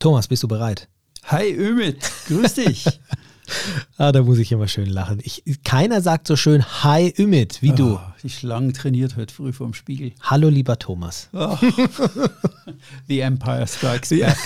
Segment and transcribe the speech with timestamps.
[0.00, 0.88] Thomas, bist du bereit?
[1.24, 2.86] Hi Ümit, grüß dich.
[3.98, 5.20] ah, da muss ich immer schön lachen.
[5.22, 8.00] Ich, keiner sagt so schön Hi Ümit wie oh, du.
[8.22, 10.12] Die Schlangen trainiert heute früh vorm Spiegel.
[10.22, 11.28] Hallo lieber Thomas.
[11.34, 11.54] Oh.
[13.08, 14.38] The Empire Strikes Back.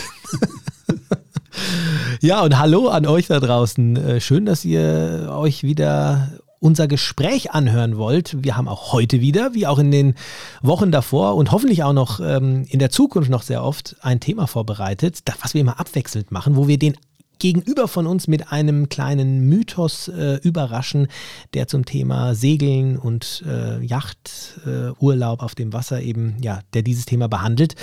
[2.21, 3.95] ja, und hallo an euch da draußen.
[3.95, 6.33] Äh, schön, dass ihr euch wieder
[6.65, 10.15] unser Gespräch anhören wollt, wir haben auch heute wieder, wie auch in den
[10.63, 14.47] Wochen davor und hoffentlich auch noch ähm, in der Zukunft noch sehr oft ein Thema
[14.47, 16.97] vorbereitet, das, was wir immer abwechselnd machen, wo wir den
[17.39, 21.09] gegenüber von uns mit einem kleinen Mythos äh, überraschen,
[21.55, 27.07] der zum Thema Segeln und äh, Yachturlaub äh, auf dem Wasser eben, ja, der dieses
[27.07, 27.75] Thema behandelt.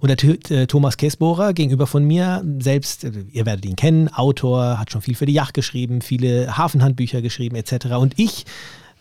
[0.00, 4.78] Und der äh, Thomas Kessbohrer gegenüber von mir, selbst, äh, ihr werdet ihn kennen, Autor,
[4.78, 7.86] hat schon viel für die Yacht geschrieben, viele Hafenhandbücher geschrieben etc.
[7.98, 8.44] Und ich,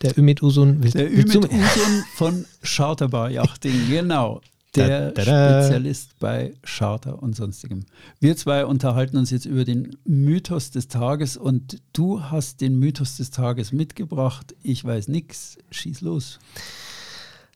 [0.01, 4.41] der Ümit Usun, der Ümit Usun von Charterbar Yachting, genau
[4.75, 5.61] der da, da, da.
[5.63, 7.85] Spezialist bei Charter und sonstigem.
[8.19, 13.17] Wir zwei unterhalten uns jetzt über den Mythos des Tages und du hast den Mythos
[13.17, 14.55] des Tages mitgebracht.
[14.63, 15.57] Ich weiß nichts.
[15.71, 16.39] Schieß los.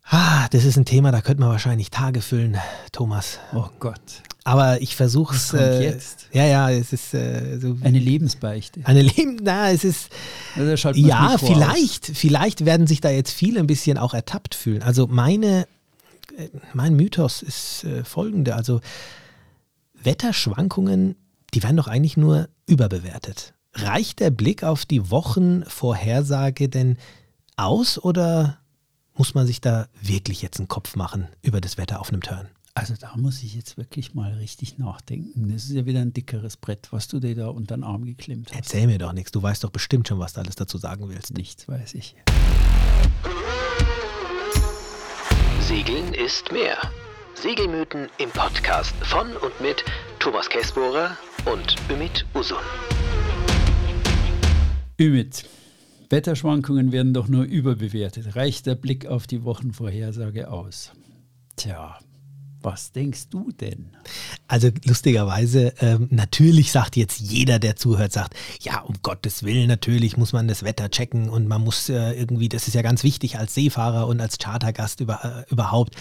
[0.05, 2.57] Ah, das ist ein Thema, da könnte man wahrscheinlich Tage füllen,
[2.91, 3.39] Thomas.
[3.53, 4.23] Oh Gott.
[4.43, 5.53] Aber ich versuche es.
[5.53, 6.27] Äh, jetzt.
[6.33, 8.81] Ja, ja, es ist äh, so eine Lebensbeichte.
[8.83, 10.09] Eine Leben, na, es ist.
[10.55, 14.81] Also ja, vielleicht, vielleicht werden sich da jetzt viele ein bisschen auch ertappt fühlen.
[14.81, 15.67] Also meine
[16.73, 18.55] mein Mythos ist äh, folgender.
[18.55, 18.81] Also
[19.93, 21.15] Wetterschwankungen,
[21.53, 23.53] die werden doch eigentlich nur überbewertet.
[23.73, 26.97] Reicht der Blick auf die Wochenvorhersage denn
[27.55, 28.59] aus oder
[29.15, 32.49] muss man sich da wirklich jetzt einen Kopf machen über das Wetter auf einem Turn?
[32.73, 35.51] Also da muss ich jetzt wirklich mal richtig nachdenken.
[35.51, 38.49] Das ist ja wieder ein dickeres Brett, was du dir da unter den Arm geklemmt
[38.49, 38.55] hast.
[38.55, 39.31] Erzähl mir doch nichts.
[39.31, 41.33] Du weißt doch bestimmt schon, was du alles dazu sagen willst.
[41.37, 42.15] Nichts weiß ich.
[45.61, 46.75] Segeln ist mehr.
[47.35, 49.83] Segelmythen im Podcast von und mit
[50.19, 52.57] Thomas Kessbohrer und Ümit Usun.
[54.99, 55.45] Ümit,
[56.09, 58.35] Wetterschwankungen werden doch nur überbewertet.
[58.35, 60.91] Reicht der Blick auf die Wochenvorhersage aus?
[61.55, 61.99] Tja,
[62.63, 63.91] was denkst du denn?
[64.47, 70.17] Also lustigerweise, ähm, natürlich sagt jetzt jeder, der zuhört, sagt, ja, um Gottes Willen, natürlich
[70.17, 73.37] muss man das Wetter checken und man muss äh, irgendwie, das ist ja ganz wichtig
[73.37, 75.95] als Seefahrer und als Chartergast über, äh, überhaupt.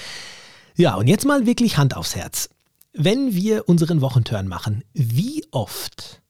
[0.76, 2.48] Ja, und jetzt mal wirklich Hand aufs Herz.
[2.92, 6.22] Wenn wir unseren Wochenturn machen, wie oft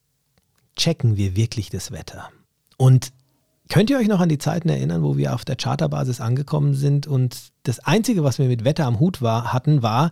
[0.75, 2.29] checken wir wirklich das Wetter?
[2.77, 3.11] Und
[3.71, 7.07] Könnt ihr euch noch an die Zeiten erinnern, wo wir auf der Charterbasis angekommen sind
[7.07, 10.11] und das Einzige, was wir mit Wetter am Hut war, hatten, war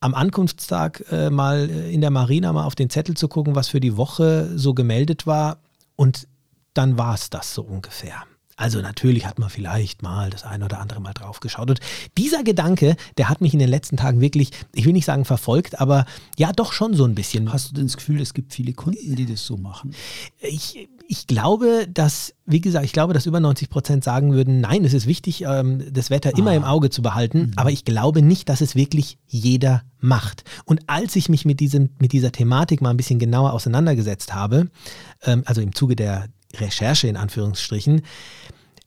[0.00, 3.80] am Ankunftstag äh, mal in der Marina mal auf den Zettel zu gucken, was für
[3.80, 5.58] die Woche so gemeldet war
[5.96, 6.28] und
[6.72, 8.22] dann war es das so ungefähr.
[8.58, 11.70] Also natürlich hat man vielleicht mal das eine oder andere Mal drauf geschaut.
[11.70, 11.80] Und
[12.18, 15.80] dieser Gedanke, der hat mich in den letzten Tagen wirklich, ich will nicht sagen verfolgt,
[15.80, 17.52] aber ja doch schon so ein bisschen.
[17.52, 19.94] Hast du denn das Gefühl, es gibt viele Kunden, die das so machen?
[20.40, 24.84] Ich, ich glaube, dass, wie gesagt, ich glaube, dass über 90 Prozent sagen würden, nein,
[24.84, 26.56] es ist wichtig, ähm, das Wetter immer ah.
[26.56, 27.52] im Auge zu behalten, mhm.
[27.54, 30.42] aber ich glaube nicht, dass es wirklich jeder macht.
[30.64, 34.68] Und als ich mich mit, diesem, mit dieser Thematik mal ein bisschen genauer auseinandergesetzt habe,
[35.22, 38.02] ähm, also im Zuge der, Recherche in Anführungsstrichen,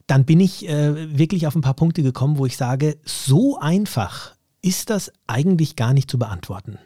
[0.07, 4.33] dann bin ich äh, wirklich auf ein paar Punkte gekommen, wo ich sage, so einfach
[4.61, 6.77] ist das eigentlich gar nicht zu beantworten.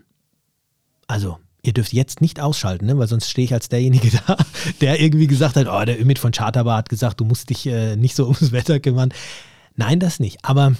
[1.07, 2.97] Also, ihr dürft jetzt nicht ausschalten, ne?
[2.97, 4.37] weil sonst stehe ich als derjenige da,
[4.81, 7.95] der irgendwie gesagt hat, oh, der Ümit von Charterbar hat gesagt, du musst dich äh,
[7.95, 9.13] nicht so ums Wetter kümmern.
[9.75, 10.43] Nein, das nicht.
[10.43, 10.75] Aber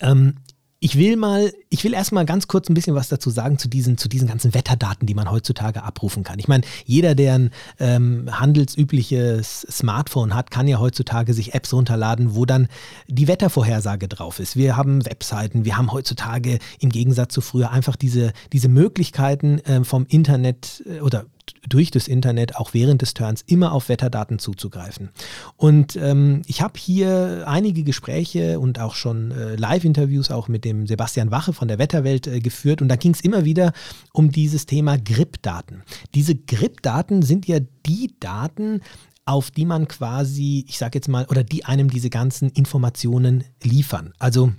[0.00, 0.36] ähm,
[0.78, 3.96] ich will mal, ich will erstmal ganz kurz ein bisschen was dazu sagen zu diesen,
[3.96, 6.38] zu diesen ganzen Wetterdaten, die man heutzutage abrufen kann.
[6.38, 12.34] Ich meine, jeder, der ein ähm, handelsübliches Smartphone hat, kann ja heutzutage sich Apps runterladen,
[12.34, 12.68] wo dann
[13.08, 14.56] die Wettervorhersage drauf ist.
[14.56, 19.84] Wir haben Webseiten, wir haben heutzutage im Gegensatz zu früher einfach diese, diese Möglichkeiten ähm,
[19.84, 21.24] vom Internet äh, oder
[21.68, 25.10] durch das Internet auch während des Turns immer auf Wetterdaten zuzugreifen.
[25.56, 30.86] Und ähm, ich habe hier einige Gespräche und auch schon äh, Live-Interviews auch mit dem
[30.86, 33.72] Sebastian Wache von der Wetterwelt äh, geführt und da ging es immer wieder
[34.12, 35.82] um dieses Thema GRIP-Daten.
[36.14, 38.80] Diese GRIP-Daten sind ja die Daten,
[39.24, 44.14] auf die man quasi, ich sage jetzt mal, oder die einem diese ganzen Informationen liefern.
[44.18, 44.52] Also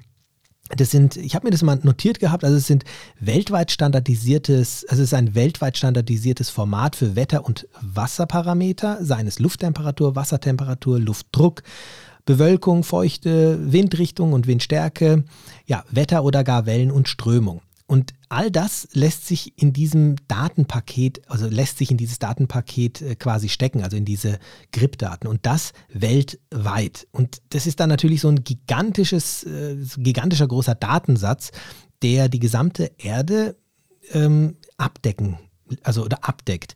[0.75, 2.83] das sind, ich habe mir das mal notiert gehabt, also es sind
[3.19, 10.15] weltweit standardisiertes, also es ist ein weltweit standardisiertes Format für Wetter- und Wasserparameter, seines Lufttemperatur,
[10.15, 11.63] Wassertemperatur, Luftdruck,
[12.25, 15.23] Bewölkung, Feuchte, Windrichtung und Windstärke,
[15.65, 17.61] ja, Wetter oder gar Wellen und Strömung.
[17.87, 23.15] Und all das lässt sich in diesem Datenpaket, also lässt sich in dieses Datenpaket äh,
[23.15, 24.39] quasi stecken, also in diese
[24.73, 27.07] GRIP-Daten und das weltweit.
[27.13, 31.51] Und das ist dann natürlich so ein gigantisches, äh, gigantischer großer Datensatz,
[32.01, 33.55] der die gesamte Erde
[34.11, 35.37] ähm, abdecken,
[35.81, 36.75] also oder abdeckt.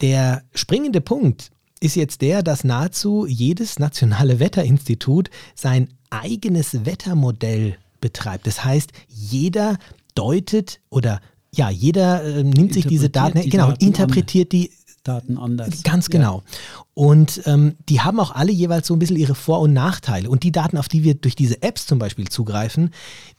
[0.00, 1.50] Der springende Punkt
[1.80, 8.46] ist jetzt der, dass nahezu jedes nationale Wetterinstitut sein eigenes Wettermodell betreibt.
[8.46, 9.78] Das heißt, jeder
[10.16, 11.20] deutet oder
[11.54, 14.58] ja, jeder äh, nimmt sich diese Daten, die genau, Daten interpretiert an.
[14.58, 14.70] die
[15.06, 15.82] Daten anders.
[15.82, 16.42] Ganz genau.
[16.44, 16.52] Ja.
[16.94, 20.28] Und ähm, die haben auch alle jeweils so ein bisschen ihre Vor- und Nachteile.
[20.28, 22.90] Und die Daten, auf die wir durch diese Apps zum Beispiel zugreifen,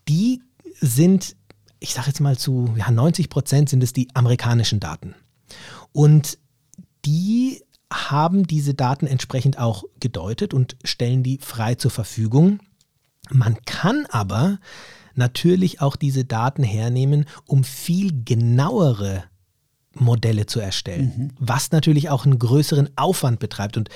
[0.07, 0.41] die
[0.79, 1.35] sind,
[1.79, 5.15] ich sage jetzt mal zu ja, 90 Prozent sind es die amerikanischen Daten.
[5.91, 6.37] Und
[7.05, 12.59] die haben diese Daten entsprechend auch gedeutet und stellen die frei zur Verfügung.
[13.29, 14.59] Man kann aber
[15.17, 19.23] natürlich auch diese Daten hernehmen, um viel genauere
[19.93, 21.29] Modelle zu erstellen, mhm.
[21.39, 23.77] was natürlich auch einen größeren Aufwand betreibt.
[23.77, 23.89] Und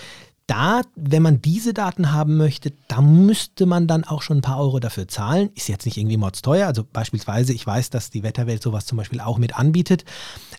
[0.48, 4.60] da, wenn man diese Daten haben möchte, da müsste man dann auch schon ein paar
[4.60, 5.50] Euro dafür zahlen.
[5.56, 6.68] Ist jetzt nicht irgendwie mordsteuer.
[6.68, 10.04] Also beispielsweise, ich weiß, dass die Wetterwelt sowas zum Beispiel auch mit anbietet.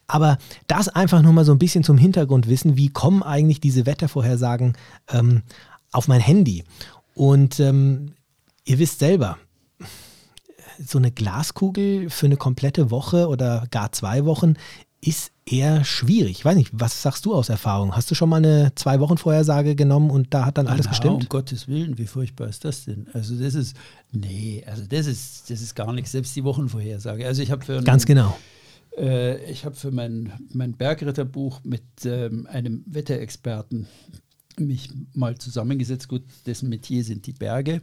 [0.06, 3.85] Aber das einfach nur mal so ein bisschen zum Hintergrund wissen, wie kommen eigentlich diese
[3.85, 4.79] Wettervorhersagen
[5.11, 5.43] ähm,
[5.91, 6.64] auf mein Handy?
[7.14, 8.14] Und ähm,
[8.64, 9.37] ihr wisst selber,
[10.87, 14.55] so eine Glaskugel für eine komplette Woche oder gar zwei Wochen
[15.05, 16.38] ist eher schwierig.
[16.38, 17.96] Ich weiß nicht, was sagst du aus Erfahrung?
[17.96, 20.90] Hast du schon mal eine zwei Wochen Vorhersage genommen und da hat dann alles Na,
[20.90, 21.23] gestimmt?
[21.23, 23.08] Um Gottes Willen, wie furchtbar ist das denn?
[23.12, 23.76] Also das ist,
[24.12, 27.26] nee, also das ist, das ist gar nichts, selbst die Wochenvorhersage.
[27.26, 28.37] Also ich habe für Ganz genau.
[28.96, 33.88] Äh, ich habe für mein, mein Bergritterbuch mit ähm, einem Wetterexperten
[34.58, 36.08] mich mal zusammengesetzt.
[36.08, 37.81] Gut, dessen Metier sind die Berge.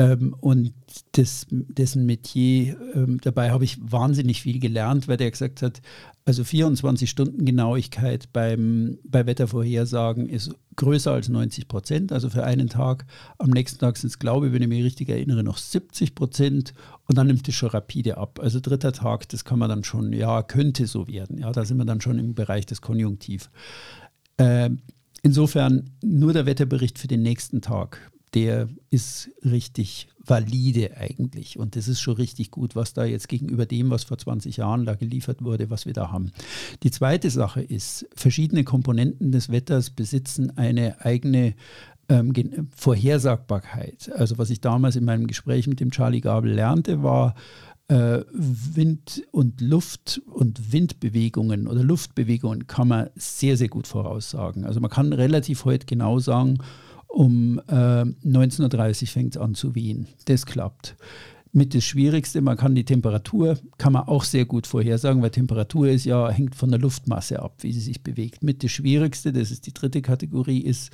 [0.00, 0.72] Ähm, und
[1.12, 5.82] das, dessen Metier, ähm, dabei habe ich wahnsinnig viel gelernt, weil der gesagt hat,
[6.24, 12.70] also 24 Stunden Genauigkeit beim, bei Wettervorhersagen ist größer als 90 Prozent, also für einen
[12.70, 13.04] Tag.
[13.36, 16.72] Am nächsten Tag sind es, glaube ich, wenn ich mich richtig erinnere, noch 70 Prozent
[17.06, 18.38] und dann nimmt es schon rapide ab.
[18.40, 21.36] Also dritter Tag, das kann man dann schon, ja, könnte so werden.
[21.36, 23.50] Ja, da sind wir dann schon im Bereich des Konjunktiv.
[24.38, 24.70] Äh,
[25.22, 31.58] insofern nur der Wetterbericht für den nächsten Tag der ist richtig valide eigentlich.
[31.58, 34.86] Und das ist schon richtig gut, was da jetzt gegenüber dem, was vor 20 Jahren
[34.86, 36.30] da geliefert wurde, was wir da haben.
[36.82, 41.54] Die zweite Sache ist, verschiedene Komponenten des Wetters besitzen eine eigene
[42.08, 42.32] ähm,
[42.74, 44.10] Vorhersagbarkeit.
[44.14, 47.34] Also was ich damals in meinem Gespräch mit dem Charlie Gabel lernte, war,
[47.88, 54.64] äh, Wind und Luft und Windbewegungen oder Luftbewegungen kann man sehr, sehr gut voraussagen.
[54.64, 56.58] Also man kann relativ heute genau sagen,
[57.10, 60.06] um äh, 19.30 Uhr fängt es an zu wehen.
[60.26, 60.96] Das klappt.
[61.52, 65.88] Mit das Schwierigste, man kann die Temperatur, kann man auch sehr gut vorhersagen, weil Temperatur
[65.88, 68.44] ist ja, hängt von der Luftmasse ab, wie sie sich bewegt.
[68.44, 70.90] Mit das Schwierigste, das ist die dritte Kategorie, ist,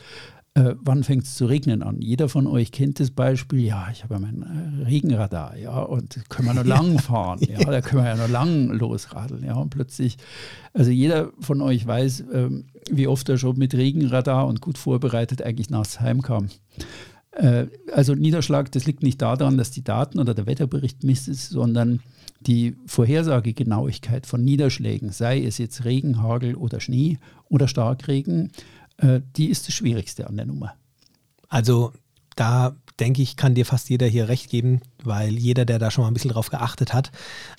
[0.56, 2.00] äh, wann fängt es zu regnen an?
[2.00, 6.18] Jeder von euch kennt das Beispiel, ja, ich habe ja mein äh, Regenradar, ja, und
[6.30, 9.68] können wir noch lang fahren, ja, da können wir ja noch lang losradeln, ja, und
[9.68, 10.16] plötzlich,
[10.72, 15.42] also jeder von euch weiß, ähm, wie oft er schon mit Regenradar und gut vorbereitet
[15.42, 16.48] eigentlich nachts heimkam.
[17.32, 21.50] Äh, also Niederschlag, das liegt nicht daran, dass die Daten oder der Wetterbericht Mist ist,
[21.50, 22.00] sondern
[22.40, 27.18] die Vorhersagegenauigkeit von Niederschlägen, sei es jetzt Regen, Hagel oder Schnee
[27.50, 28.52] oder Starkregen,
[28.98, 30.74] äh, die ist das Schwierigste an der Nummer.
[31.48, 31.92] Also
[32.34, 36.02] da denke ich, kann dir fast jeder hier recht geben, weil jeder, der da schon
[36.02, 37.10] mal ein bisschen drauf geachtet hat,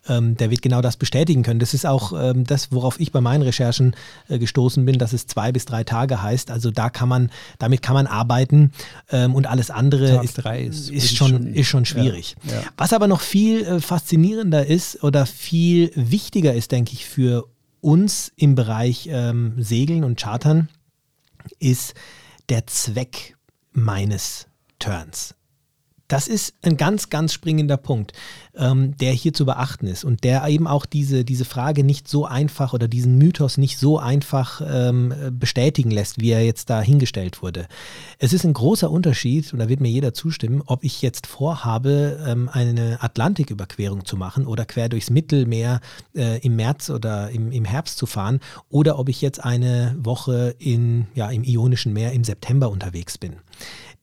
[0.07, 1.59] ähm, der wird genau das bestätigen können.
[1.59, 3.95] Das ist auch ähm, das, worauf ich bei meinen Recherchen
[4.29, 6.49] äh, gestoßen bin, dass es zwei bis drei Tage heißt.
[6.49, 8.71] Also da kann man, damit kann man arbeiten
[9.11, 12.35] ähm, und alles andere ist, ist, ist, schon, schon, ist schon schwierig.
[12.43, 12.61] Ja, ja.
[12.77, 17.45] Was aber noch viel äh, faszinierender ist oder viel wichtiger ist, denke ich, für
[17.81, 20.69] uns im Bereich ähm, Segeln und Chartern,
[21.59, 21.93] ist
[22.49, 23.37] der Zweck
[23.71, 24.47] meines
[24.79, 25.35] Turns.
[26.07, 28.13] Das ist ein ganz, ganz springender Punkt,
[28.55, 32.25] ähm, der hier zu beachten ist und der eben auch diese, diese Frage nicht so
[32.25, 37.41] einfach oder diesen Mythos nicht so einfach ähm, bestätigen lässt, wie er jetzt da hingestellt
[37.41, 37.67] wurde.
[38.19, 42.23] Es ist ein großer Unterschied, und da wird mir jeder zustimmen, ob ich jetzt vorhabe,
[42.25, 45.81] ähm, eine Atlantiküberquerung zu machen oder quer durchs Mittelmeer
[46.15, 50.55] äh, im März oder im, im Herbst zu fahren oder ob ich jetzt eine Woche
[50.57, 53.35] in, ja, im Ionischen Meer im September unterwegs bin.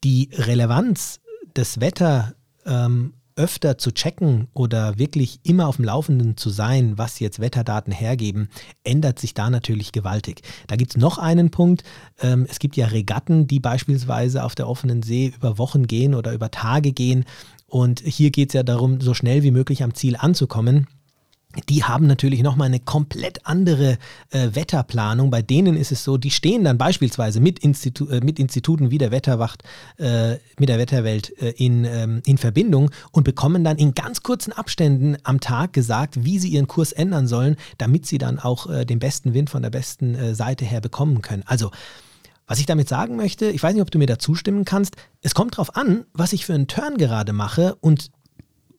[0.05, 1.21] Die Relevanz
[1.55, 2.35] das Wetter
[2.67, 7.93] ähm, öfter zu checken oder wirklich immer auf dem Laufenden zu sein, was jetzt Wetterdaten
[7.93, 8.49] hergeben,
[8.85, 10.43] ändert sich da natürlich gewaltig.
[10.69, 11.83] Da gibt es noch einen Punkt.
[12.21, 16.33] Ähm, es gibt ja Regatten, die beispielsweise auf der offenen See über Wochen gehen oder
[16.33, 17.25] über Tage gehen.
[17.67, 20.87] Und hier geht es ja darum, so schnell wie möglich am Ziel anzukommen.
[21.69, 23.99] Die haben natürlich nochmal eine komplett andere
[24.31, 25.31] äh, Wetterplanung.
[25.31, 28.99] Bei denen ist es so, die stehen dann beispielsweise mit, Institu äh, mit Instituten wie
[28.99, 29.63] der Wetterwacht,
[29.99, 34.53] äh, mit der Wetterwelt äh, in, ähm, in Verbindung und bekommen dann in ganz kurzen
[34.53, 38.85] Abständen am Tag gesagt, wie sie ihren Kurs ändern sollen, damit sie dann auch äh,
[38.85, 41.45] den besten Wind von der besten äh, Seite her bekommen können.
[41.47, 41.71] Also,
[42.47, 45.35] was ich damit sagen möchte, ich weiß nicht, ob du mir da zustimmen kannst, es
[45.35, 48.11] kommt darauf an, was ich für einen Turn gerade mache und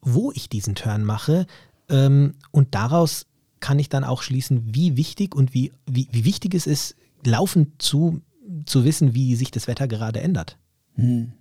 [0.01, 1.48] wo ich diesen Turn mache,
[1.89, 3.27] ähm, und daraus
[3.60, 7.82] kann ich dann auch schließen, wie wichtig und wie, wie, wie wichtig es ist, laufend
[7.82, 8.22] zu,
[8.65, 10.58] zu wissen, wie sich das Wetter gerade ändert.
[10.96, 11.34] Hm.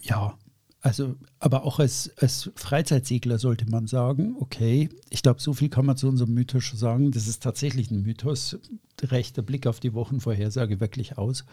[0.00, 0.36] Ja,
[0.80, 5.86] also, aber auch als, als Freizeitsegler sollte man sagen, okay, ich glaube, so viel kann
[5.86, 7.12] man zu unserem Mythos sagen.
[7.12, 8.58] Das ist tatsächlich ein Mythos.
[9.00, 11.44] Reicht der Blick auf die Wochenvorhersage wirklich aus?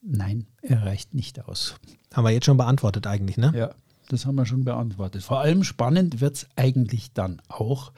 [0.00, 1.76] Nein, er reicht nicht aus.
[2.14, 3.52] Haben wir jetzt schon beantwortet eigentlich, ne?
[3.54, 3.74] Ja.
[4.08, 5.22] Das haben wir schon beantwortet.
[5.22, 7.92] Vor allem spannend wird es eigentlich dann auch,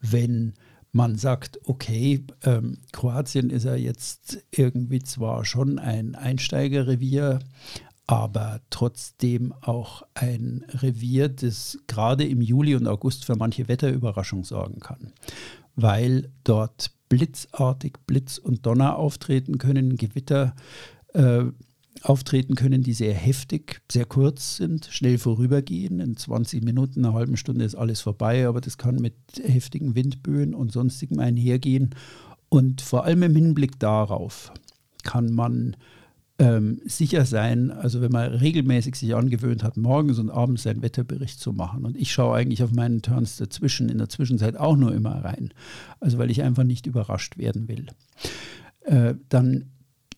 [0.00, 0.54] wenn
[0.92, 7.40] man sagt, okay, ähm, Kroatien ist ja jetzt irgendwie zwar schon ein Einsteigerrevier,
[8.06, 14.80] aber trotzdem auch ein Revier, das gerade im Juli und August für manche Wetterüberraschung sorgen
[14.80, 15.12] kann,
[15.74, 20.54] weil dort blitzartig Blitz und Donner auftreten können, Gewitter
[21.14, 21.44] äh,
[22.02, 26.00] auftreten können, die sehr heftig, sehr kurz sind, schnell vorübergehen.
[26.00, 30.54] In 20 Minuten, einer halben Stunde ist alles vorbei, aber das kann mit heftigen Windböen
[30.54, 31.94] und sonstigem einhergehen.
[32.48, 34.52] Und vor allem im Hinblick darauf
[35.02, 35.76] kann man
[36.38, 41.40] ähm, sicher sein, also wenn man regelmäßig sich angewöhnt hat, morgens und abends seinen Wetterbericht
[41.40, 41.84] zu machen.
[41.84, 45.50] Und ich schaue eigentlich auf meinen Turns dazwischen, in der Zwischenzeit auch nur immer rein.
[45.98, 47.86] Also weil ich einfach nicht überrascht werden will.
[48.82, 49.70] Äh, dann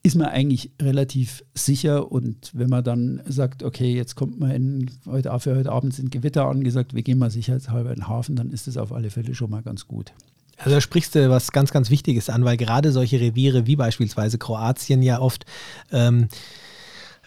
[0.09, 2.11] ist man eigentlich relativ sicher.
[2.11, 6.11] Und wenn man dann sagt, okay, jetzt kommt man in, heute, für heute Abend sind
[6.11, 9.35] Gewitter angesagt, wir gehen mal sicherheitshalber in den Hafen, dann ist das auf alle Fälle
[9.35, 10.13] schon mal ganz gut.
[10.57, 14.39] Also da sprichst du was ganz, ganz Wichtiges an, weil gerade solche Reviere wie beispielsweise
[14.39, 15.45] Kroatien ja oft
[15.93, 16.27] ähm, äh,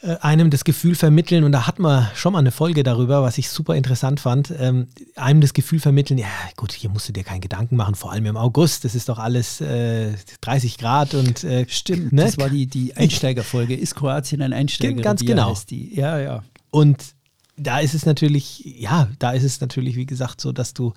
[0.04, 3.50] einem das Gefühl vermitteln, und da hat man schon mal eine Folge darüber, was ich
[3.50, 6.28] super interessant fand, ähm, einem das Gefühl vermitteln, ja
[6.58, 9.20] gut, hier musst du dir keinen Gedanken machen, vor allem im August, das ist doch
[9.20, 12.24] alles äh, 30 Grad und äh, Stimmt, ne?
[12.24, 13.76] das war die, die Einsteigerfolge.
[13.76, 15.02] Ist Kroatien ein Einsteiger?
[15.02, 15.56] Ganz genau.
[15.70, 15.96] Die?
[15.96, 16.44] Ja, ja.
[16.72, 17.14] Und
[17.58, 20.94] da ist es natürlich, ja, da ist es natürlich, wie gesagt, so, dass du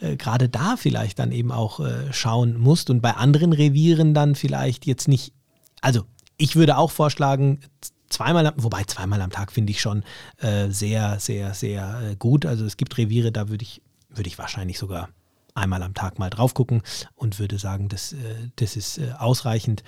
[0.00, 4.34] äh, gerade da vielleicht dann eben auch äh, schauen musst und bei anderen Revieren dann
[4.34, 5.32] vielleicht jetzt nicht,
[5.80, 6.02] also
[6.38, 7.60] ich würde auch vorschlagen,
[8.08, 10.02] zweimal, wobei zweimal am Tag finde ich schon
[10.38, 12.46] äh, sehr, sehr, sehr äh, gut.
[12.46, 15.08] Also es gibt Reviere, da würde ich, würde ich wahrscheinlich sogar
[15.54, 16.82] einmal am Tag mal drauf gucken
[17.14, 18.16] und würde sagen, das, äh,
[18.56, 19.82] das ist äh, ausreichend.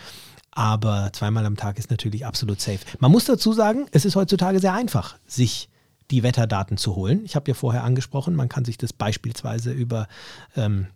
[0.51, 2.81] Aber zweimal am Tag ist natürlich absolut safe.
[2.99, 5.69] Man muss dazu sagen, es ist heutzutage sehr einfach, sich
[6.11, 7.25] die Wetterdaten zu holen.
[7.25, 10.09] Ich habe ja vorher angesprochen, man kann sich das beispielsweise über
[10.57, 10.89] ähm,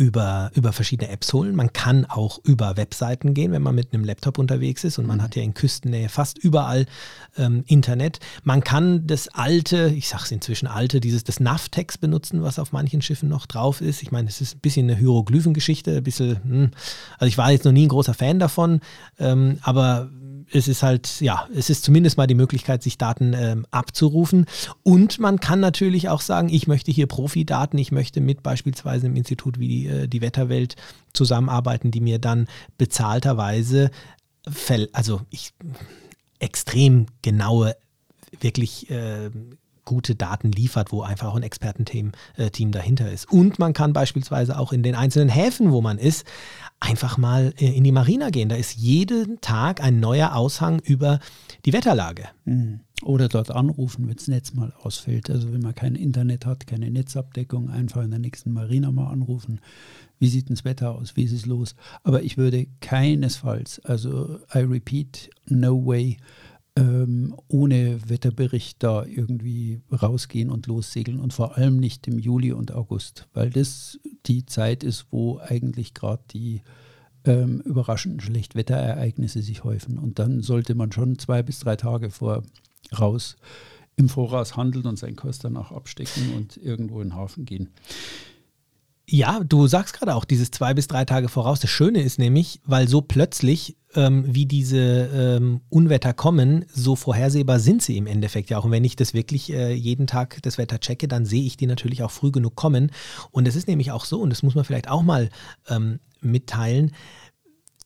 [0.00, 1.54] über, über verschiedene Apps holen.
[1.54, 5.18] Man kann auch über Webseiten gehen, wenn man mit einem Laptop unterwegs ist und man
[5.18, 5.22] mhm.
[5.22, 6.86] hat ja in Küstennähe fast überall
[7.36, 8.18] ähm, Internet.
[8.42, 12.72] Man kann das alte, ich sage es inzwischen alte, dieses das Navtex benutzen, was auf
[12.72, 14.02] manchen Schiffen noch drauf ist.
[14.02, 16.70] Ich meine, es ist ein bisschen eine Hieroglyphengeschichte, ein bisschen, hm,
[17.18, 18.80] also ich war jetzt noch nie ein großer Fan davon,
[19.18, 20.08] ähm, aber
[20.52, 24.46] es ist halt, ja, es ist zumindest mal die Möglichkeit, sich Daten ähm, abzurufen.
[24.82, 29.16] Und man kann natürlich auch sagen, ich möchte hier Profidaten, ich möchte mit beispielsweise einem
[29.16, 30.76] Institut wie die, äh, die Wetterwelt
[31.12, 33.90] zusammenarbeiten, die mir dann bezahlterweise,
[34.92, 35.52] also ich,
[36.38, 37.76] extrem genaue,
[38.40, 39.30] wirklich äh,
[39.90, 43.28] gute Daten liefert, wo einfach auch ein Expertenteam äh, Team dahinter ist.
[43.28, 46.24] Und man kann beispielsweise auch in den einzelnen Häfen, wo man ist,
[46.78, 48.48] einfach mal äh, in die Marina gehen.
[48.48, 51.18] Da ist jeden Tag ein neuer Aushang über
[51.64, 52.28] die Wetterlage.
[52.44, 52.80] Mhm.
[53.02, 55.28] Oder dort anrufen, wenn das Netz mal ausfällt.
[55.28, 59.60] Also wenn man kein Internet hat, keine Netzabdeckung, einfach in der nächsten Marina mal anrufen.
[60.20, 61.16] Wie sieht das Wetter aus?
[61.16, 61.74] Wie ist es los?
[62.04, 66.18] Aber ich würde keinesfalls, also I repeat, no way,
[66.76, 72.72] ähm, ohne Wetterbericht da irgendwie rausgehen und lossegeln und vor allem nicht im Juli und
[72.72, 76.62] August, weil das die Zeit ist, wo eigentlich gerade die
[77.24, 79.98] ähm, überraschenden Schlechtwetterereignisse sich häufen.
[79.98, 82.42] Und dann sollte man schon zwei bis drei Tage vor
[82.98, 83.36] raus
[83.96, 87.68] im Voraus handeln und seinen Kurs danach abstecken und irgendwo in den Hafen gehen.
[89.12, 91.58] Ja, du sagst gerade auch dieses zwei bis drei Tage voraus.
[91.58, 97.58] Das Schöne ist nämlich, weil so plötzlich, ähm, wie diese ähm, Unwetter kommen, so vorhersehbar
[97.58, 98.66] sind sie im Endeffekt ja auch.
[98.66, 101.66] Und wenn ich das wirklich äh, jeden Tag das Wetter checke, dann sehe ich die
[101.66, 102.92] natürlich auch früh genug kommen.
[103.32, 105.28] Und es ist nämlich auch so, und das muss man vielleicht auch mal
[105.68, 106.92] ähm, mitteilen,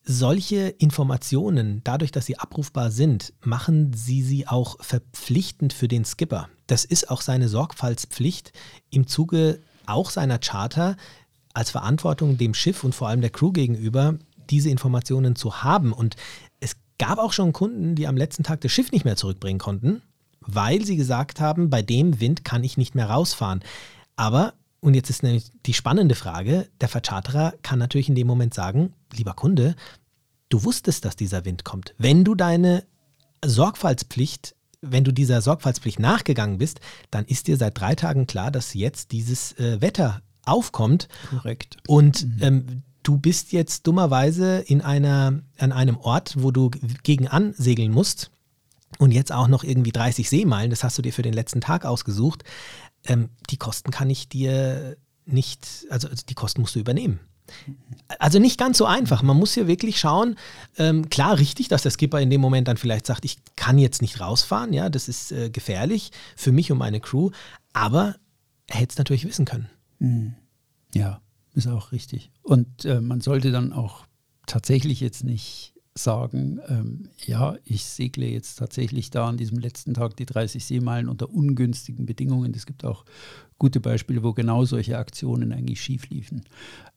[0.04, 6.50] solche Informationen, dadurch, dass sie abrufbar sind, machen sie sie auch verpflichtend für den Skipper.
[6.66, 8.52] Das ist auch seine Sorgfaltspflicht
[8.90, 10.97] im Zuge auch seiner Charter
[11.53, 14.19] als Verantwortung dem Schiff und vor allem der Crew gegenüber,
[14.50, 15.93] diese Informationen zu haben.
[15.93, 16.17] Und
[16.61, 20.03] es gab auch schon Kunden, die am letzten Tag das Schiff nicht mehr zurückbringen konnten,
[20.41, 23.62] weil sie gesagt haben, bei dem Wind kann ich nicht mehr rausfahren.
[24.17, 28.53] Aber, und jetzt ist nämlich die spannende Frage, der Vercharterer kann natürlich in dem Moment
[28.53, 29.75] sagen, lieber Kunde,
[30.49, 31.95] du wusstest, dass dieser Wind kommt.
[31.99, 32.85] Wenn du deine
[33.45, 34.55] Sorgfaltspflicht
[34.91, 39.12] wenn du dieser Sorgfaltspflicht nachgegangen bist, dann ist dir seit drei Tagen klar, dass jetzt
[39.12, 41.09] dieses äh, Wetter aufkommt.
[41.31, 41.76] Korrekt.
[41.87, 42.43] Und mhm.
[42.43, 46.71] ähm, du bist jetzt dummerweise in einer, an einem Ort, wo du
[47.03, 48.31] gegen ansegeln musst
[48.99, 51.85] und jetzt auch noch irgendwie 30 Seemeilen, das hast du dir für den letzten Tag
[51.85, 52.45] ausgesucht.
[53.05, 57.21] Ähm, die Kosten kann ich dir nicht, also die Kosten musst du übernehmen.
[58.19, 59.23] Also nicht ganz so einfach.
[59.23, 60.37] Man muss hier wirklich schauen,
[60.79, 64.03] ähm, klar richtig, dass der Skipper in dem Moment dann vielleicht sagt, ich kann jetzt
[64.03, 67.31] nicht rausfahren, ja, das ist äh, gefährlich für mich und meine Crew,
[67.73, 68.17] aber
[68.67, 69.69] er hätte es natürlich wissen können.
[69.99, 70.35] Mhm.
[70.95, 71.21] Ja,
[71.55, 72.31] ist auch richtig.
[72.43, 74.07] Und äh, man sollte dann auch
[74.47, 80.17] tatsächlich jetzt nicht sagen, ähm, ja, ich segle jetzt tatsächlich da an diesem letzten Tag
[80.17, 82.53] die 30 Seemeilen unter ungünstigen Bedingungen.
[82.55, 83.05] Es gibt auch
[83.59, 86.43] gute Beispiele, wo genau solche Aktionen eigentlich schief liefen.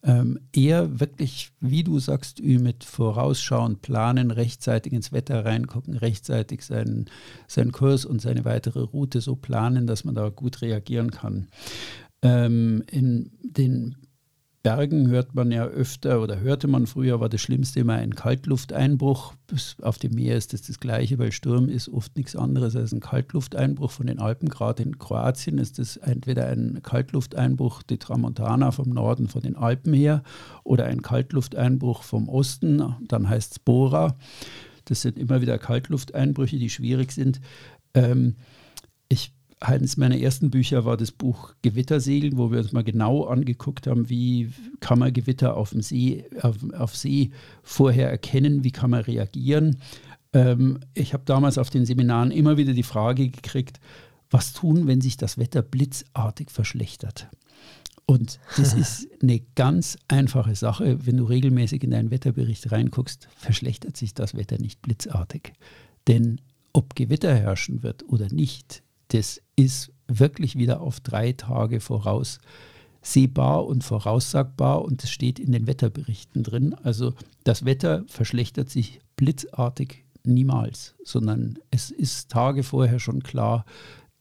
[0.02, 7.06] Ähm, eher wirklich, wie du sagst, mit vorausschauen, planen, rechtzeitig ins Wetter reingucken, rechtzeitig seinen,
[7.46, 11.46] seinen Kurs und seine weitere Route so planen, dass man da gut reagieren kann.
[12.22, 13.96] Ähm, in den
[14.76, 19.32] Bergen hört man ja öfter oder hörte man früher, war das Schlimmste immer ein Kaltlufteinbruch.
[19.80, 23.00] Auf dem Meer ist das das Gleiche, weil Sturm ist oft nichts anderes als ein
[23.00, 24.50] Kaltlufteinbruch von den Alpen.
[24.50, 29.94] Gerade in Kroatien ist das entweder ein Kaltlufteinbruch, die Tramontana vom Norden von den Alpen
[29.94, 30.22] her,
[30.64, 34.18] oder ein Kaltlufteinbruch vom Osten, dann heißt es Bora.
[34.84, 37.40] Das sind immer wieder Kaltlufteinbrüche, die schwierig sind.
[37.94, 38.36] Ähm,
[39.08, 43.86] ich eines meiner ersten Bücher war das Buch Gewittersegeln, wo wir uns mal genau angeguckt
[43.86, 44.50] haben, wie
[44.80, 47.30] kann man Gewitter auf dem See, auf, auf See
[47.62, 49.78] vorher erkennen, wie kann man reagieren.
[50.32, 53.80] Ähm, ich habe damals auf den Seminaren immer wieder die Frage gekriegt,
[54.30, 57.28] was tun, wenn sich das Wetter blitzartig verschlechtert?
[58.06, 61.04] Und das ist eine ganz einfache Sache.
[61.04, 65.52] Wenn du regelmäßig in deinen Wetterbericht reinguckst, verschlechtert sich das Wetter nicht blitzartig.
[66.06, 66.40] Denn
[66.72, 72.38] ob Gewitter herrschen wird oder nicht, das ist wirklich wieder auf drei Tage voraus
[73.02, 76.74] sehbar und voraussagbar und das steht in den Wetterberichten drin.
[76.82, 83.64] Also das Wetter verschlechtert sich blitzartig niemals, sondern es ist Tage vorher schon klar,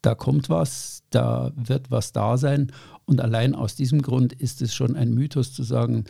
[0.01, 2.71] da kommt was, da wird was da sein
[3.05, 6.05] und allein aus diesem Grund ist es schon ein Mythos zu sagen,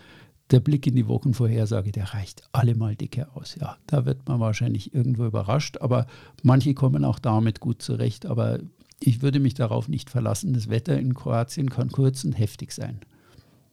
[0.52, 3.56] der Blick in die Wochenvorhersage, der reicht allemal dicke aus.
[3.60, 6.08] Ja, da wird man wahrscheinlich irgendwo überrascht, aber
[6.44, 8.26] manche kommen auch damit gut zurecht.
[8.26, 8.60] Aber
[9.00, 10.54] ich würde mich darauf nicht verlassen.
[10.54, 13.02] Das Wetter in Kroatien kann kurz und heftig sein.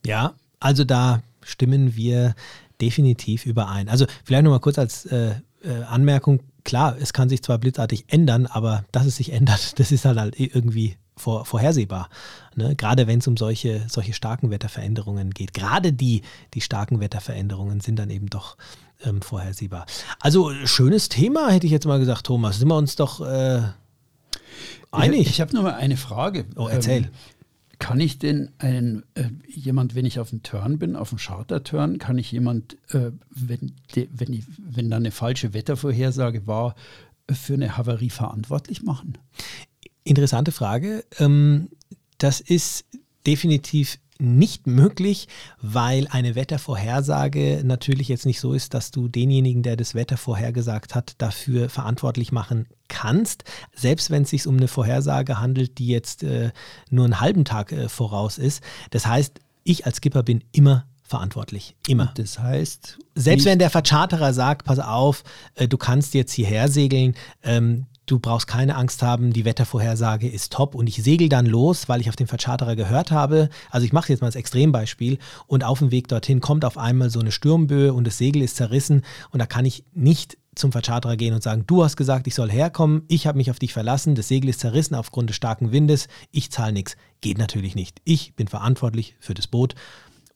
[0.05, 2.35] Ja, also da stimmen wir
[2.81, 3.89] definitiv überein.
[3.89, 8.47] Also vielleicht nochmal kurz als äh, äh, Anmerkung, klar, es kann sich zwar blitzartig ändern,
[8.47, 12.09] aber dass es sich ändert, das ist halt, halt irgendwie vor, vorhersehbar.
[12.55, 12.75] Ne?
[12.77, 15.55] Gerade wenn es um solche, solche starken Wetterveränderungen geht.
[15.55, 16.23] Gerade die,
[16.55, 18.57] die starken Wetterveränderungen sind dann eben doch
[19.05, 19.87] ähm, vorhersehbar.
[20.21, 22.59] Also schönes Thema, hätte ich jetzt mal gesagt, Thomas.
[22.59, 23.63] Sind wir uns doch äh,
[24.91, 25.21] einig?
[25.23, 26.47] Ich, ich habe nur mal eine Frage.
[26.57, 27.05] Oh, erzähl.
[27.05, 27.11] Ähm,
[27.79, 31.99] kann ich denn einen, äh, jemand, wenn ich auf dem Turn bin, auf dem Charter-Turn,
[31.99, 36.77] kann ich jemand, äh, wenn, de, wenn, ich, wenn da eine falsche Wettervorhersage war,
[37.31, 39.19] für eine Havarie verantwortlich machen?
[40.05, 41.05] Interessante Frage.
[41.19, 41.69] Ähm,
[42.19, 42.85] das ist
[43.27, 45.29] definitiv nicht möglich,
[45.61, 50.95] weil eine Wettervorhersage natürlich jetzt nicht so ist, dass du denjenigen, der das Wetter vorhergesagt
[50.95, 53.45] hat, dafür verantwortlich machen kannst.
[53.75, 56.53] Selbst wenn es sich um eine Vorhersage handelt, die jetzt äh,
[56.91, 58.63] nur einen halben Tag äh, voraus ist.
[58.91, 61.75] Das heißt, ich als Skipper bin immer verantwortlich.
[61.89, 62.09] Immer.
[62.09, 62.99] Und das heißt.
[63.15, 68.19] Selbst wenn der Vercharterer sagt, pass auf, äh, du kannst jetzt hierher segeln, ähm, du
[68.19, 72.09] brauchst keine Angst haben, die Wettervorhersage ist top und ich segel dann los, weil ich
[72.09, 73.49] auf den Vercharterer gehört habe.
[73.71, 77.11] Also ich mache jetzt mal als Extrembeispiel und auf dem Weg dorthin kommt auf einmal
[77.11, 81.17] so eine Sturmböe und das Segel ist zerrissen und da kann ich nicht zum Vercharterer
[81.17, 84.15] gehen und sagen, du hast gesagt, ich soll herkommen, ich habe mich auf dich verlassen,
[84.15, 86.97] das Segel ist zerrissen aufgrund des starken Windes, ich zahle nichts.
[87.21, 88.01] Geht natürlich nicht.
[88.05, 89.75] Ich bin verantwortlich für das Boot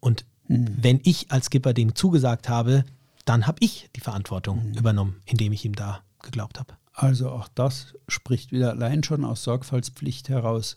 [0.00, 0.76] und mhm.
[0.80, 2.84] wenn ich als Skipper dem zugesagt habe,
[3.24, 4.74] dann habe ich die Verantwortung mhm.
[4.78, 6.77] übernommen, indem ich ihm da geglaubt habe.
[6.98, 10.76] Also auch das spricht wieder allein schon aus Sorgfaltspflicht heraus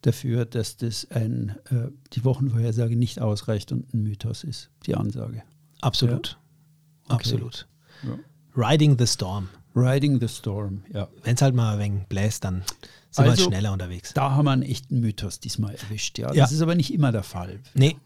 [0.00, 5.44] dafür, dass das ein, äh, die Wochenvorhersage nicht ausreicht und ein Mythos ist, die Ansage.
[5.80, 6.30] Absolut.
[6.30, 7.14] Ja?
[7.14, 7.14] Okay.
[7.14, 7.68] Absolut.
[8.02, 8.18] Ja.
[8.56, 9.50] Riding the Storm.
[9.76, 11.06] Riding the Storm, ja.
[11.22, 12.64] Wenn es halt mal ein wenig bläst, dann
[13.12, 14.14] sind also, wir halt schneller unterwegs.
[14.14, 16.34] Da haben wir einen echten Mythos diesmal erwischt, ja.
[16.34, 16.42] ja.
[16.42, 17.60] Das ist aber nicht immer der Fall.
[17.74, 17.96] Nee.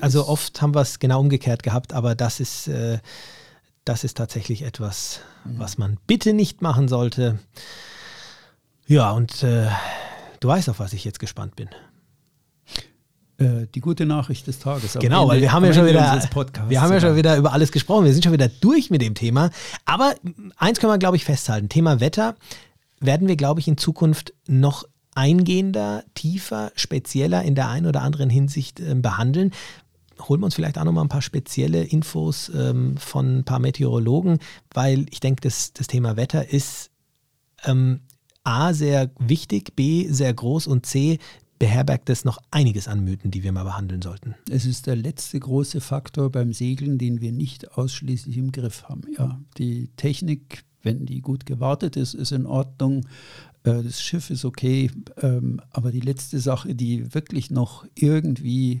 [0.00, 2.98] also oft haben wir es genau umgekehrt gehabt, aber das ist, äh,
[3.90, 5.58] das ist tatsächlich etwas, mhm.
[5.58, 7.40] was man bitte nicht machen sollte.
[8.86, 9.66] Ja, und äh,
[10.38, 11.68] du weißt, auf was ich jetzt gespannt bin.
[13.38, 14.96] Äh, die gute Nachricht des Tages.
[15.00, 16.22] Genau, weil wir haben ja schon wieder,
[16.68, 18.04] wir haben ja schon wieder über alles gesprochen.
[18.04, 19.50] Wir sind schon wieder durch mit dem Thema.
[19.86, 20.14] Aber
[20.56, 22.36] eins können wir, glaube ich, festhalten: Thema Wetter
[23.00, 24.84] werden wir, glaube ich, in Zukunft noch
[25.16, 29.50] eingehender, tiefer, spezieller in der einen oder anderen Hinsicht äh, behandeln.
[30.28, 33.58] Holen wir uns vielleicht auch noch mal ein paar spezielle Infos ähm, von ein paar
[33.58, 34.38] Meteorologen,
[34.72, 36.90] weil ich denke, das, das Thema Wetter ist
[37.64, 38.00] ähm,
[38.44, 41.18] A sehr wichtig, B sehr groß und C
[41.60, 44.34] beherbergt es noch einiges an Mythen, die wir mal behandeln sollten.
[44.48, 49.02] Es ist der letzte große Faktor beim Segeln, den wir nicht ausschließlich im Griff haben.
[49.16, 53.04] Ja, die Technik, wenn die gut gewartet ist, ist in Ordnung.
[53.64, 58.80] Äh, das Schiff ist okay, ähm, aber die letzte Sache, die wirklich noch irgendwie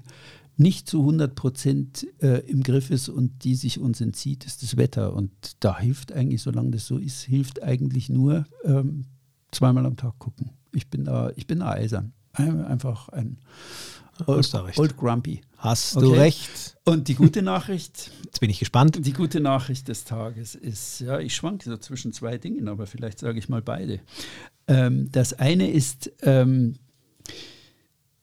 [0.60, 4.76] nicht zu 100 Prozent äh, im Griff ist und die sich uns entzieht, ist das
[4.76, 5.14] Wetter.
[5.14, 9.06] Und da hilft eigentlich, solange das so ist, hilft eigentlich nur ähm,
[9.50, 10.50] zweimal am Tag gucken.
[10.72, 12.12] Ich bin da, ich bin da eisern.
[12.34, 13.38] Einfach ein
[14.26, 15.40] Old, Old Grumpy.
[15.56, 16.06] Hast okay.
[16.06, 16.76] du recht.
[16.84, 18.10] Und die gute Nachricht.
[18.24, 18.98] Jetzt bin ich gespannt.
[19.04, 23.18] Die gute Nachricht des Tages ist, ja, ich schwanke so zwischen zwei Dingen, aber vielleicht
[23.18, 24.00] sage ich mal beide.
[24.68, 26.76] Ähm, das eine ist, ähm,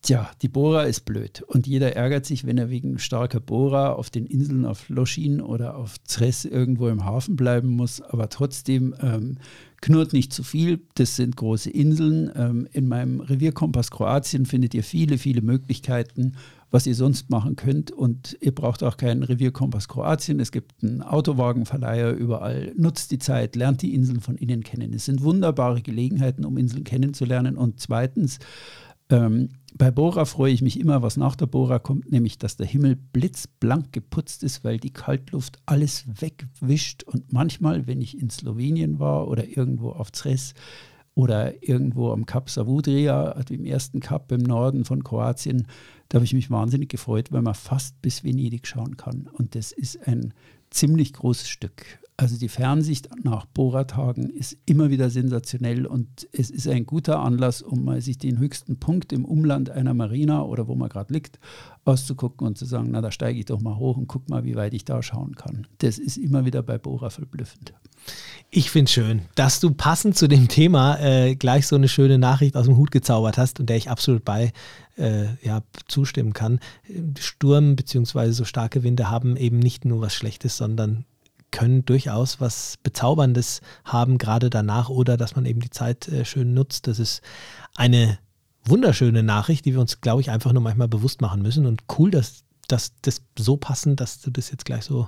[0.07, 4.09] Tja, die Bohrer ist blöd und jeder ärgert sich, wenn er wegen starker Bohrer auf
[4.09, 7.99] den Inseln auf Loschin oder auf Zres irgendwo im Hafen bleiben muss.
[7.99, 9.37] Aber trotzdem ähm,
[9.81, 10.79] knurrt nicht zu viel.
[10.95, 12.31] Das sind große Inseln.
[12.37, 16.35] Ähm, in meinem Revierkompass Kroatien findet ihr viele, viele Möglichkeiten,
[16.71, 17.91] was ihr sonst machen könnt.
[17.91, 20.39] Und ihr braucht auch keinen Revierkompass Kroatien.
[20.39, 22.71] Es gibt einen Autowagenverleiher überall.
[22.77, 24.93] Nutzt die Zeit, lernt die Inseln von innen kennen.
[24.93, 27.57] Es sind wunderbare Gelegenheiten, um Inseln kennenzulernen.
[27.57, 28.39] Und zweitens,
[29.09, 32.65] ähm, bei Bora freue ich mich immer, was nach der Bora kommt, nämlich dass der
[32.65, 37.03] Himmel blitzblank geputzt ist, weil die Kaltluft alles wegwischt.
[37.03, 40.55] Und manchmal, wenn ich in Slowenien war oder irgendwo auf Zres
[41.13, 45.67] oder irgendwo am Kap Savudrija, also im ersten Kap im Norden von Kroatien,
[46.09, 49.29] da habe ich mich wahnsinnig gefreut, weil man fast bis Venedig schauen kann.
[49.31, 50.33] Und das ist ein
[50.69, 51.99] ziemlich großes Stück.
[52.19, 57.61] Also die Fernsicht nach Bohrertagen ist immer wieder sensationell und es ist ein guter Anlass,
[57.61, 61.39] um mal sich den höchsten Punkt im Umland einer Marina oder wo man gerade liegt,
[61.85, 64.55] auszugucken und zu sagen, na da steige ich doch mal hoch und guck mal, wie
[64.55, 65.67] weit ich da schauen kann.
[65.77, 67.75] Das ist immer wieder bei Bohrer verblüffend.
[68.49, 72.55] Ich finde schön, dass du passend zu dem Thema äh, gleich so eine schöne Nachricht
[72.55, 74.53] aus dem Hut gezaubert hast und der ich absolut bei
[74.97, 76.61] äh, ja, zustimmen kann.
[77.19, 78.31] Sturm bzw.
[78.31, 81.05] so starke Winde haben eben nicht nur was Schlechtes, sondern
[81.51, 86.53] können durchaus was Bezauberndes haben, gerade danach, oder dass man eben die Zeit äh, schön
[86.53, 86.87] nutzt.
[86.87, 87.21] Das ist
[87.75, 88.19] eine
[88.65, 91.65] wunderschöne Nachricht, die wir uns, glaube ich, einfach nur manchmal bewusst machen müssen.
[91.65, 95.07] Und cool, dass, dass das so passend, dass du das jetzt gleich so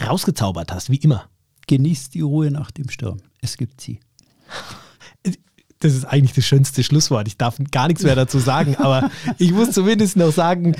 [0.00, 1.28] rausgezaubert hast, wie immer.
[1.66, 3.18] Genießt die Ruhe nach dem Sturm.
[3.40, 4.00] Es gibt sie.
[5.80, 7.28] Das ist eigentlich das schönste Schlusswort.
[7.28, 10.74] Ich darf gar nichts mehr dazu sagen, aber ich muss zumindest noch sagen,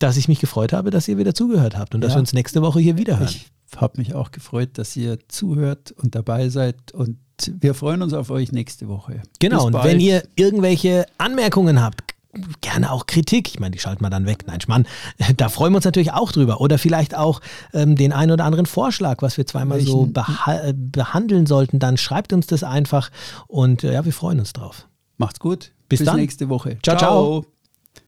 [0.00, 2.08] dass ich mich gefreut habe, dass ihr wieder zugehört habt und ja.
[2.08, 3.28] dass wir uns nächste Woche hier wieder hören.
[3.30, 7.18] Ich habe mich auch gefreut, dass ihr zuhört und dabei seid und
[7.60, 9.22] wir freuen uns auf euch nächste Woche.
[9.40, 12.02] Genau, und wenn ihr irgendwelche Anmerkungen habt,
[12.60, 13.48] gerne auch Kritik.
[13.48, 14.44] Ich meine, die schalten wir dann weg.
[14.46, 14.86] Nein, Schmann.
[15.36, 16.60] Da freuen wir uns natürlich auch drüber.
[16.60, 17.40] Oder vielleicht auch
[17.74, 19.90] ähm, den einen oder anderen Vorschlag, was wir zweimal Welchen?
[19.90, 21.78] so beha äh, behandeln sollten.
[21.78, 23.10] Dann schreibt uns das einfach
[23.48, 24.88] und äh, ja, wir freuen uns drauf.
[25.18, 25.72] Macht's gut.
[25.88, 26.16] Bis, Bis dann.
[26.16, 26.78] nächste Woche.
[26.82, 26.96] ciao.
[26.96, 27.42] ciao.
[27.42, 27.52] ciao.